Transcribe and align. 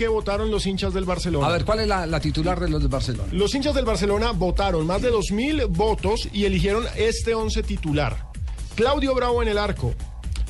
que 0.00 0.08
votaron 0.08 0.50
los 0.50 0.64
hinchas 0.64 0.94
del 0.94 1.04
Barcelona. 1.04 1.46
A 1.46 1.50
ver, 1.50 1.66
¿cuál 1.66 1.80
es 1.80 1.86
la, 1.86 2.06
la 2.06 2.20
titular 2.20 2.58
de 2.58 2.70
los 2.70 2.80
de 2.80 2.88
Barcelona? 2.88 3.28
Los 3.32 3.54
hinchas 3.54 3.74
del 3.74 3.84
Barcelona 3.84 4.32
votaron 4.32 4.86
más 4.86 5.02
de 5.02 5.12
2.000 5.12 5.66
votos 5.68 6.26
y 6.32 6.46
eligieron 6.46 6.86
este 6.96 7.34
11 7.34 7.62
titular. 7.64 8.30
Claudio 8.76 9.14
Bravo 9.14 9.42
en 9.42 9.48
el 9.48 9.58
arco, 9.58 9.92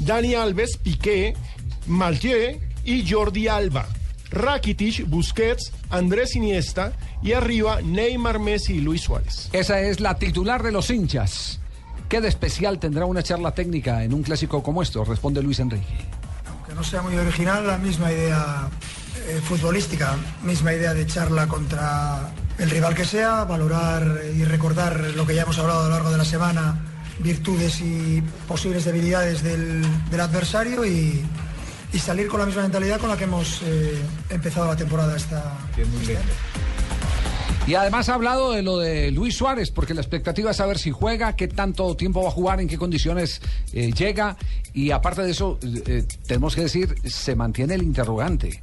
Dani 0.00 0.34
Alves, 0.34 0.78
Piqué, 0.78 1.36
Maltier 1.86 2.58
y 2.84 3.08
Jordi 3.08 3.46
Alba. 3.46 3.86
Rakitic, 4.30 5.08
Busquets, 5.08 5.72
Andrés 5.90 6.34
Iniesta 6.34 6.94
y 7.22 7.30
arriba 7.30 7.80
Neymar, 7.82 8.40
Messi 8.40 8.78
y 8.78 8.80
Luis 8.80 9.02
Suárez. 9.02 9.48
Esa 9.52 9.80
es 9.80 10.00
la 10.00 10.18
titular 10.18 10.64
de 10.64 10.72
los 10.72 10.90
hinchas. 10.90 11.60
¿Qué 12.08 12.20
de 12.20 12.26
especial 12.26 12.80
tendrá 12.80 13.04
una 13.04 13.22
charla 13.22 13.54
técnica 13.54 14.02
en 14.02 14.12
un 14.12 14.24
clásico 14.24 14.60
como 14.64 14.82
esto? 14.82 15.04
Responde 15.04 15.40
Luis 15.40 15.60
Enrique. 15.60 15.86
Aunque 16.48 16.74
no 16.74 16.82
sea 16.82 17.00
muy 17.00 17.14
original, 17.14 17.64
la 17.64 17.78
misma 17.78 18.10
idea 18.10 18.68
eh, 19.28 19.40
futbolística, 19.42 20.16
misma 20.42 20.72
idea 20.72 20.94
de 20.94 21.06
charla 21.06 21.46
contra 21.48 22.32
el 22.58 22.70
rival 22.70 22.94
que 22.94 23.04
sea, 23.04 23.44
valorar 23.44 24.20
y 24.34 24.44
recordar 24.44 24.98
lo 25.14 25.26
que 25.26 25.34
ya 25.34 25.42
hemos 25.42 25.58
hablado 25.58 25.80
a 25.80 25.84
lo 25.84 25.90
largo 25.90 26.10
de 26.10 26.18
la 26.18 26.24
semana, 26.24 26.84
virtudes 27.18 27.80
y 27.80 28.22
posibles 28.46 28.84
debilidades 28.84 29.42
del, 29.42 29.84
del 30.10 30.20
adversario 30.20 30.84
y, 30.84 31.24
y 31.92 31.98
salir 31.98 32.28
con 32.28 32.40
la 32.40 32.46
misma 32.46 32.62
mentalidad 32.62 33.00
con 33.00 33.08
la 33.08 33.16
que 33.16 33.24
hemos 33.24 33.62
eh, 33.64 33.98
empezado 34.30 34.66
la 34.66 34.76
temporada 34.76 35.16
esta, 35.16 35.58
este 35.76 36.16
año. 36.16 36.26
Y 37.66 37.74
además 37.74 38.08
ha 38.08 38.14
hablado 38.14 38.52
de 38.52 38.62
lo 38.62 38.78
de 38.78 39.10
Luis 39.10 39.36
Suárez, 39.36 39.72
porque 39.72 39.92
la 39.92 40.00
expectativa 40.00 40.52
es 40.52 40.58
saber 40.58 40.78
si 40.78 40.92
juega, 40.92 41.34
qué 41.34 41.48
tanto 41.48 41.96
tiempo 41.96 42.22
va 42.22 42.28
a 42.28 42.32
jugar, 42.32 42.60
en 42.60 42.68
qué 42.68 42.78
condiciones 42.78 43.40
eh, 43.72 43.92
llega. 43.92 44.36
Y 44.72 44.92
aparte 44.92 45.22
de 45.22 45.32
eso, 45.32 45.58
eh, 45.62 46.06
tenemos 46.28 46.54
que 46.54 46.62
decir, 46.62 46.94
se 47.04 47.34
mantiene 47.34 47.74
el 47.74 47.82
interrogante. 47.82 48.62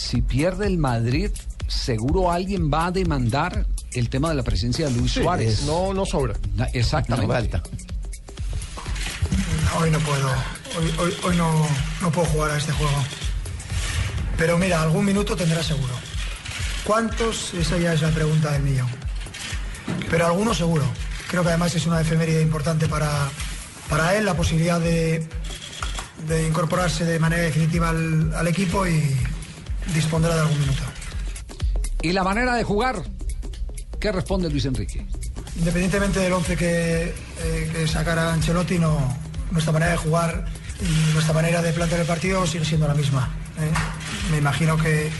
Si 0.00 0.22
pierde 0.22 0.66
el 0.66 0.78
Madrid, 0.78 1.30
seguro 1.66 2.30
alguien 2.30 2.70
va 2.72 2.86
a 2.86 2.90
demandar 2.90 3.66
el 3.92 4.08
tema 4.08 4.28
de 4.30 4.36
la 4.36 4.42
presencia 4.42 4.86
de 4.88 4.92
Luis 4.92 5.12
Sí, 5.12 5.22
Suárez. 5.22 5.62
No, 5.64 5.92
no 5.92 6.06
sobra. 6.06 6.34
Exactamente. 6.72 7.60
Hoy 9.78 9.90
no 9.90 9.98
puedo, 10.00 10.28
hoy, 10.78 10.94
hoy- 10.98 11.16
hoy 11.24 11.36
no, 11.36 11.68
no 12.00 12.10
puedo 12.10 12.26
jugar 12.28 12.50
a 12.52 12.56
este 12.58 12.72
juego. 12.72 12.92
Pero 14.36 14.56
mira, 14.58 14.82
algún 14.82 15.04
minuto 15.04 15.36
tendrá 15.36 15.62
seguro. 15.62 15.92
¿Cuántos? 16.84 17.52
Esa 17.54 17.76
ya 17.76 17.92
es 17.92 18.02
la 18.02 18.10
pregunta 18.10 18.52
del 18.52 18.62
millón. 18.62 18.88
Pero 20.10 20.26
algunos 20.26 20.56
seguro. 20.56 20.84
Creo 21.28 21.42
que 21.42 21.48
además 21.50 21.74
es 21.74 21.86
una 21.86 22.00
efeméride 22.00 22.40
importante 22.40 22.88
para, 22.88 23.10
para 23.90 24.14
él, 24.16 24.24
la 24.24 24.34
posibilidad 24.34 24.80
de, 24.80 25.28
de 26.26 26.46
incorporarse 26.48 27.04
de 27.04 27.18
manera 27.18 27.42
definitiva 27.42 27.90
al, 27.90 28.32
al 28.34 28.46
equipo 28.48 28.86
y 28.86 29.14
dispondrá 29.94 30.34
de 30.34 30.40
algún 30.40 30.58
minuto. 30.60 30.82
¿Y 32.02 32.12
la 32.12 32.22
manera 32.22 32.54
de 32.54 32.64
jugar? 32.64 33.02
¿Qué 34.00 34.12
responde 34.12 34.48
Luis 34.48 34.64
Enrique? 34.64 35.04
Independientemente 35.56 36.20
del 36.20 36.32
once 36.32 36.56
que, 36.56 37.14
eh, 37.40 37.70
que 37.72 37.88
sacara 37.88 38.32
Ancelotti, 38.32 38.78
no, 38.78 38.96
nuestra 39.50 39.72
manera 39.72 39.92
de 39.92 39.98
jugar 39.98 40.44
y 40.80 41.12
nuestra 41.12 41.34
manera 41.34 41.62
de 41.62 41.72
plantear 41.72 42.00
el 42.00 42.06
partido 42.06 42.46
sigue 42.46 42.64
siendo 42.64 42.86
la 42.86 42.94
misma. 42.94 43.28
¿eh? 43.58 43.70
Me 44.30 44.38
imagino 44.38 44.76
que, 44.76 45.10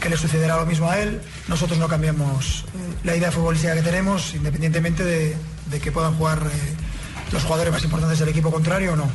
que 0.00 0.10
le 0.10 0.16
sucederá 0.18 0.56
lo 0.56 0.66
mismo 0.66 0.90
a 0.90 0.98
él. 0.98 1.22
Nosotros 1.48 1.78
no 1.78 1.88
cambiamos 1.88 2.64
eh, 2.66 2.94
la 3.04 3.16
idea 3.16 3.32
futbolística 3.32 3.74
que 3.74 3.82
tenemos, 3.82 4.34
independientemente 4.34 5.02
de, 5.02 5.36
de 5.70 5.80
que 5.80 5.90
puedan 5.90 6.14
jugar 6.16 6.42
eh, 6.44 7.32
los 7.32 7.42
jugadores 7.44 7.72
más 7.72 7.82
importantes 7.84 8.18
del 8.18 8.28
equipo 8.28 8.50
contrario 8.50 8.92
o 8.92 8.96
no. 8.96 9.10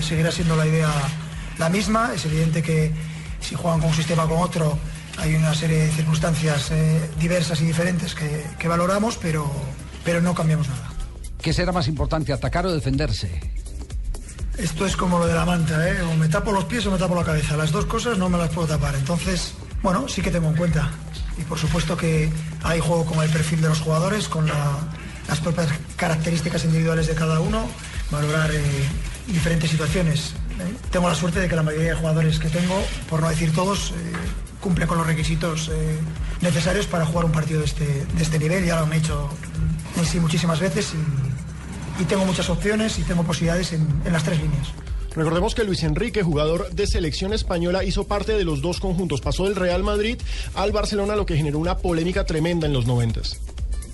Seguirá 0.00 0.32
siendo 0.32 0.56
la 0.56 0.66
idea 0.66 0.88
la 1.58 1.68
misma. 1.68 2.12
Es 2.14 2.24
evidente 2.24 2.62
que 2.62 2.90
si 3.44 3.54
juegan 3.54 3.80
con 3.80 3.90
un 3.90 3.94
sistema 3.94 4.24
o 4.24 4.28
con 4.28 4.38
otro, 4.38 4.78
hay 5.18 5.34
una 5.34 5.54
serie 5.54 5.78
de 5.86 5.90
circunstancias 5.92 6.70
eh, 6.70 7.10
diversas 7.20 7.60
y 7.60 7.64
diferentes 7.66 8.14
que, 8.14 8.44
que 8.58 8.68
valoramos, 8.68 9.16
pero, 9.20 9.50
pero 10.04 10.20
no 10.20 10.34
cambiamos 10.34 10.68
nada. 10.68 10.90
¿Qué 11.40 11.52
será 11.52 11.72
más 11.72 11.86
importante, 11.88 12.32
atacar 12.32 12.64
o 12.66 12.72
defenderse? 12.72 13.40
Esto 14.56 14.86
es 14.86 14.96
como 14.96 15.18
lo 15.18 15.26
de 15.26 15.34
la 15.34 15.44
manta, 15.44 15.88
¿eh? 15.88 16.00
O 16.02 16.14
me 16.16 16.28
tapo 16.28 16.52
los 16.52 16.64
pies 16.64 16.86
o 16.86 16.90
me 16.90 16.98
tapo 16.98 17.14
la 17.16 17.24
cabeza. 17.24 17.56
Las 17.56 17.72
dos 17.72 17.86
cosas 17.86 18.18
no 18.18 18.28
me 18.28 18.38
las 18.38 18.50
puedo 18.50 18.68
tapar. 18.68 18.94
Entonces, 18.94 19.52
bueno, 19.82 20.08
sí 20.08 20.22
que 20.22 20.30
tengo 20.30 20.48
en 20.48 20.56
cuenta. 20.56 20.90
Y 21.36 21.42
por 21.42 21.58
supuesto 21.58 21.96
que 21.96 22.30
hay 22.62 22.78
juego 22.80 23.04
con 23.04 23.22
el 23.22 23.30
perfil 23.30 23.60
de 23.60 23.68
los 23.68 23.80
jugadores, 23.80 24.28
con 24.28 24.46
la- 24.46 24.78
las 25.28 25.40
propias 25.40 25.68
características 25.96 26.64
individuales 26.64 27.08
de 27.08 27.14
cada 27.14 27.40
uno, 27.40 27.66
valorar 28.10 28.50
eh, 28.52 28.62
diferentes 29.26 29.70
situaciones. 29.70 30.34
¿Eh? 30.60 30.74
Tengo 30.90 31.08
la 31.08 31.14
suerte 31.14 31.40
de 31.40 31.48
que 31.48 31.56
la 31.56 31.62
mayoría 31.62 31.90
de 31.90 31.94
jugadores 31.96 32.38
que 32.38 32.48
tengo, 32.48 32.74
por 33.10 33.20
no 33.20 33.28
decir 33.28 33.52
todos, 33.52 33.90
eh, 33.90 33.94
cumplen 34.60 34.88
con 34.88 34.98
los 34.98 35.06
requisitos 35.06 35.70
eh, 35.72 35.98
necesarios 36.40 36.86
para 36.86 37.04
jugar 37.06 37.24
un 37.26 37.32
partido 37.32 37.60
de 37.60 37.66
este, 37.66 37.84
de 37.84 38.22
este 38.22 38.38
nivel. 38.38 38.64
Ya 38.64 38.76
lo 38.76 38.86
han 38.86 38.92
hecho 38.92 39.28
sí 40.10 40.18
muchísimas 40.20 40.60
veces 40.60 40.92
y, 41.98 42.02
y 42.02 42.04
tengo 42.06 42.24
muchas 42.24 42.48
opciones 42.50 42.98
y 42.98 43.02
tengo 43.02 43.22
posibilidades 43.24 43.72
en- 43.72 43.86
en 44.04 44.12
las 44.12 44.22
tres 44.24 44.40
líneas. 44.40 44.68
Recordemos 45.14 45.54
que 45.54 45.62
Luis 45.62 45.82
Enrique, 45.84 46.24
jugador 46.24 46.70
de 46.72 46.86
selección 46.88 47.32
española, 47.32 47.84
hizo 47.84 48.04
parte 48.08 48.32
de 48.32 48.44
los 48.44 48.60
dos 48.62 48.80
conjuntos. 48.80 49.20
Pasó 49.20 49.44
del 49.44 49.54
Real 49.54 49.84
Madrid 49.84 50.18
al 50.56 50.72
Barcelona, 50.72 51.14
lo 51.14 51.24
que 51.24 51.36
generó 51.36 51.60
una 51.60 51.76
polémica 51.78 52.24
tremenda 52.24 52.66
en 52.66 52.72
los 52.72 52.86
noventas. 52.86 53.38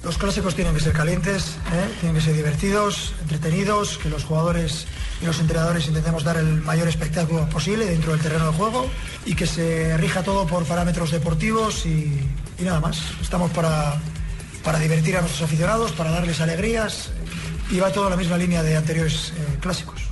Los 0.03 0.17
clásicos 0.17 0.55
tienen 0.55 0.73
que 0.73 0.81
ser 0.81 0.95
calientes, 0.95 1.49
¿eh? 1.75 1.91
tienen 2.01 2.17
que 2.17 2.25
ser 2.25 2.35
divertidos, 2.35 3.13
entretenidos, 3.21 3.99
que 3.99 4.09
los 4.09 4.25
jugadores 4.25 4.87
y 5.21 5.27
los 5.27 5.39
entrenadores 5.39 5.87
intentemos 5.87 6.25
dar 6.25 6.37
el 6.37 6.63
mayor 6.63 6.89
espectáculo 6.89 7.49
posible 7.49 7.87
dentro 7.87 8.13
del 8.13 8.21
terreno 8.21 8.47
de 8.47 8.53
juego 8.53 8.87
y 9.27 9.35
que 9.35 9.47
se 9.47 9.97
rija 9.99 10.23
todo 10.23 10.47
por 10.47 10.65
parámetros 10.65 11.11
deportivos 11.11 11.85
y, 11.87 12.27
nada 12.61 12.81
más. 12.81 13.01
Estamos 13.21 13.51
para, 13.51 14.01
para 14.65 14.79
divertir 14.79 15.17
a 15.17 15.21
nuestros 15.21 15.43
aficionados, 15.43 15.93
para 15.93 16.11
darles 16.11 16.41
alegrías 16.41 17.11
y 17.71 17.79
va 17.79 17.93
todo 17.93 18.05
en 18.05 18.11
la 18.11 18.17
misma 18.17 18.37
línea 18.37 18.63
de 18.63 18.77
anteriores 18.77 19.33
eh, 19.37 19.59
clásicos. 19.61 20.03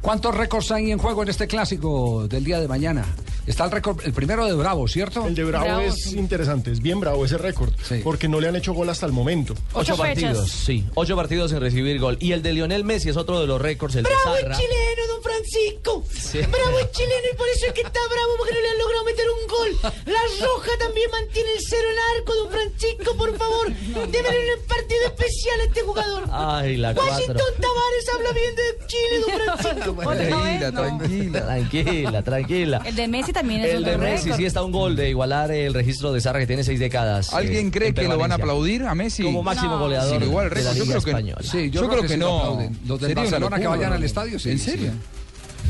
¿Cuántos 0.00 0.34
récords 0.34 0.70
hay 0.70 0.90
en 0.90 0.98
juego 0.98 1.22
en 1.22 1.28
este 1.30 1.46
clásico 1.46 2.26
del 2.28 2.44
día 2.44 2.60
de 2.60 2.68
mañana? 2.68 3.04
Está 3.46 3.64
el 3.66 3.70
récord, 3.70 4.00
el 4.04 4.12
primero 4.12 4.46
de 4.46 4.54
Bravo, 4.54 4.88
¿cierto? 4.88 5.26
El 5.26 5.34
de 5.34 5.44
Bravo, 5.44 5.64
Bravo, 5.66 5.80
es 5.82 6.02
sí. 6.04 6.18
interesante, 6.18 6.72
es 6.72 6.80
bien 6.80 6.98
bravo 7.00 7.24
ese 7.24 7.36
récord, 7.38 7.70
Sí. 7.86 8.00
porque 8.02 8.26
no 8.28 8.40
le 8.40 8.48
han 8.48 8.56
hecho 8.56 8.72
gol 8.72 8.88
hasta 8.88 9.04
el 9.06 9.12
momento. 9.12 9.54
Ocho 9.72 9.92
Ocho 9.92 9.96
partidos, 9.98 10.50
sí. 10.50 10.84
Ocho 10.94 11.14
partidos 11.16 11.50
sin 11.50 11.60
recibir 11.60 11.98
gol. 12.00 12.16
Y 12.20 12.32
el 12.32 12.42
de 12.42 12.52
Lionel 12.54 12.84
Messi 12.84 13.10
es 13.10 13.16
otro 13.16 13.40
de 13.40 13.46
los 13.46 13.60
récords, 13.60 13.96
el 13.96 14.04
de 14.04 14.10
Bravo 14.10 14.36
el 14.36 14.42
Zarra. 14.42 14.56
chileno, 14.56 15.06
don 15.14 15.22
Francisco. 15.22 16.04
Sí. 16.10 16.38
Bravo 16.38 16.78
el 16.78 16.90
chileno 16.90 17.26
y 17.32 17.36
por 17.36 17.48
eso 17.48 17.66
es 17.66 17.72
que 17.72 17.82
está 17.82 18.00
bravo 18.10 18.32
porque 18.38 18.54
no 18.54 18.60
le 18.60 18.68
han 18.70 18.78
logrado 18.78 19.04
meter 19.04 19.26
un 19.30 19.33
gol. 19.72 19.92
La 20.06 20.20
Roja 20.46 20.70
también 20.78 21.10
mantiene 21.10 21.50
el 21.52 21.60
cero 21.68 21.88
en 21.92 22.18
arco, 22.20 22.34
don 22.34 22.50
Francisco, 22.50 23.16
por 23.16 23.36
favor. 23.36 23.72
Deben 24.10 24.32
en 24.34 24.58
un 24.60 24.66
partido 24.66 25.06
especial 25.06 25.60
a 25.60 25.64
este 25.64 25.80
jugador. 25.82 26.24
Ay, 26.30 26.76
la 26.76 26.94
cuatro. 26.94 27.12
Washington 27.12 27.52
Tavares 27.60 28.08
habla 28.14 28.32
bien 28.32 28.54
de 28.56 28.86
Chile, 28.86 29.20
don 29.20 29.58
Francisco. 29.58 29.96
Otra 29.98 30.14
vez, 30.14 30.72
no. 30.72 30.80
Tranquila, 30.80 31.44
tranquila, 31.44 32.22
tranquila. 32.22 32.82
El 32.84 32.96
de 32.96 33.08
Messi 33.08 33.32
también 33.32 33.60
es 33.64 33.74
El 33.74 33.84
de 33.84 33.98
Messi 33.98 34.24
récord. 34.24 34.38
sí 34.38 34.46
está 34.46 34.62
un 34.62 34.72
gol 34.72 34.96
de 34.96 35.10
igualar 35.10 35.50
el 35.50 35.74
registro 35.74 36.12
de 36.12 36.20
Zarra 36.20 36.38
que 36.40 36.46
tiene 36.46 36.64
seis 36.64 36.80
décadas. 36.80 37.32
¿Alguien 37.32 37.68
eh, 37.68 37.70
cree 37.70 37.94
que 37.94 38.08
lo 38.08 38.18
van 38.18 38.32
a 38.32 38.36
aplaudir 38.36 38.84
a 38.84 38.94
Messi? 38.94 39.22
Como 39.22 39.42
máximo 39.42 39.72
No. 39.74 39.78
goleador 39.80 40.18
Sí, 40.20 40.24
igual 40.24 40.50
de 40.50 40.62
la. 40.62 40.72
Yo 40.74 40.84
Liga 40.84 41.00
creo 41.00 41.16
que-. 41.16 41.42
Sí, 41.44 41.70
yo, 41.70 41.82
Yo 41.82 41.88
creo 41.88 42.02
que 42.02 42.16
no. 42.16 42.58
Los 42.86 43.00
del 43.00 43.08
Sería 43.10 43.14
una 43.14 43.30
Barcelona 43.30 43.58
que 43.58 43.66
vayan 43.66 43.90
¿no? 43.90 43.96
al 43.96 44.04
estadio, 44.04 44.38
sí. 44.38 44.50
¿En 44.50 44.58
sí. 44.58 44.70
serio? 44.70 44.92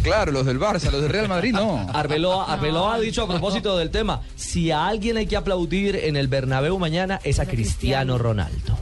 Claro, 0.04 0.32
los 0.32 0.44
del 0.44 0.60
Barça, 0.60 0.90
los 0.90 1.00
del 1.00 1.08
Real 1.08 1.28
Madrid 1.28 1.52
no. 1.52 1.88
Arbeloa, 1.94 2.52
Arbeloa 2.52 2.96
ha 2.96 3.00
dicho 3.00 3.22
a 3.22 3.28
propósito 3.28 3.76
del 3.78 3.90
tema, 3.90 4.20
si 4.36 4.70
a 4.70 4.86
alguien 4.86 5.16
hay 5.16 5.26
que 5.26 5.36
aplaudir 5.36 5.96
en 5.96 6.16
el 6.16 6.28
Bernabéu 6.28 6.78
mañana 6.78 7.18
es 7.24 7.40
a 7.40 7.46
Cristiano 7.46 8.18
Ronaldo. 8.18 8.78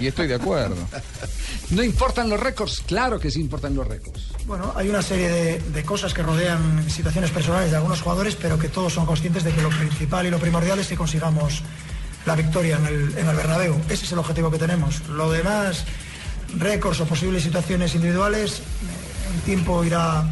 Y 0.00 0.06
estoy 0.06 0.26
de 0.26 0.34
acuerdo. 0.34 0.76
No 1.70 1.82
importan 1.82 2.30
los 2.30 2.40
récords, 2.40 2.82
claro 2.86 3.20
que 3.20 3.30
sí 3.30 3.40
importan 3.40 3.74
los 3.74 3.86
récords. 3.86 4.28
Bueno, 4.46 4.72
hay 4.74 4.88
una 4.88 5.02
serie 5.02 5.28
de, 5.28 5.60
de 5.60 5.82
cosas 5.84 6.14
que 6.14 6.22
rodean 6.22 6.90
situaciones 6.90 7.30
personales 7.30 7.70
de 7.70 7.76
algunos 7.76 8.00
jugadores, 8.00 8.36
pero 8.36 8.58
que 8.58 8.68
todos 8.68 8.94
son 8.94 9.04
conscientes 9.04 9.44
de 9.44 9.52
que 9.52 9.60
lo 9.60 9.68
principal 9.68 10.26
y 10.26 10.30
lo 10.30 10.38
primordial 10.38 10.78
es 10.78 10.88
que 10.88 10.96
consigamos 10.96 11.62
la 12.24 12.34
victoria 12.36 12.76
en 12.78 12.86
el, 12.86 13.18
en 13.18 13.28
el 13.28 13.36
Bernabéu. 13.36 13.76
Ese 13.90 14.06
es 14.06 14.12
el 14.12 14.18
objetivo 14.18 14.50
que 14.50 14.58
tenemos. 14.58 15.06
Lo 15.08 15.30
demás, 15.30 15.84
récords 16.56 17.00
o 17.00 17.04
posibles 17.06 17.42
situaciones 17.42 17.94
individuales, 17.94 18.60
eh, 18.60 19.09
el 19.34 19.40
tiempo 19.42 19.84
irá 19.84 20.24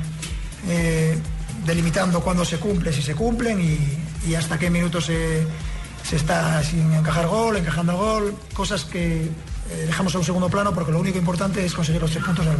eh, 0.67 1.19
delimitando 1.65 2.21
cuándo 2.21 2.45
se 2.45 2.59
cumple, 2.59 2.93
si 2.93 3.03
se 3.03 3.15
cumplen 3.15 3.61
y, 3.61 4.35
hasta 4.35 4.59
qué 4.59 4.69
minutos 4.69 5.07
se, 5.07 5.47
está 6.13 6.63
sin 6.63 6.93
encajar 6.93 7.29
gol, 7.29 7.57
encajando 7.57 7.93
el 7.93 7.99
gol, 7.99 8.35
cosas 8.53 8.85
que 8.85 9.23
eh, 9.25 9.85
dejamos 9.87 10.15
a 10.15 10.19
un 10.19 10.25
segundo 10.25 10.49
plano 10.49 10.75
porque 10.75 10.93
lo 10.93 11.01
único 11.01 11.19
importante 11.19 11.65
es 11.65 11.73
conseguir 11.73 12.03
los 12.03 12.11
tres 12.11 12.25
puntos 12.25 12.47
en 12.47 12.53
el. 12.53 12.59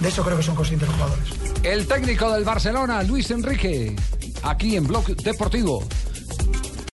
De 0.00 0.08
eso 0.08 0.24
creo 0.24 0.36
que 0.36 0.42
son 0.42 0.54
conscientes 0.54 0.88
los 0.88 0.96
jugadores. 0.96 1.24
El 1.62 1.86
técnico 1.86 2.32
del 2.32 2.44
Barcelona, 2.44 3.02
Luis 3.02 3.30
Enrique, 3.30 3.94
aquí 4.42 4.76
en 4.76 4.86
Blog 4.86 5.14
Deportivo. 5.16 5.86